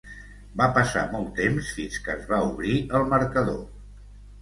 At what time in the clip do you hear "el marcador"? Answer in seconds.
3.01-3.65